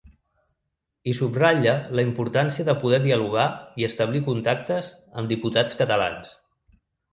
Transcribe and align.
I 1.11 1.11
subratlla 1.17 1.75
la 1.99 2.05
importància 2.05 2.65
de 2.71 2.75
poder 2.85 3.01
dialogar 3.05 3.45
i 3.83 3.87
establir 3.91 4.25
contactes 4.33 4.91
amb 5.23 5.37
diputats 5.37 5.81
catalans. 5.85 6.37